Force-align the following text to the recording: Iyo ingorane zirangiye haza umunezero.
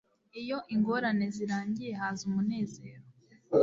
Iyo 0.41 0.57
ingorane 0.73 1.25
zirangiye 1.35 1.91
haza 1.99 2.21
umunezero. 2.29 3.03